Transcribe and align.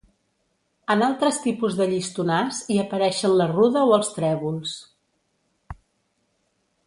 En 0.93 1.01
altres 1.07 1.35
tipus 1.41 1.75
de 1.81 1.85
llistonars 1.91 2.61
hi 2.75 2.79
apareixen 2.85 3.35
la 3.41 3.47
ruda 3.53 3.85
o 3.91 3.95
els 3.99 4.09
trèvols. 4.15 4.75